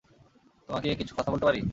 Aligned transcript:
তোমাকে 0.69 0.87
কিছু 0.95 1.13
কথা 1.17 1.29
বলতে 1.31 1.45
পারি? 1.45 1.61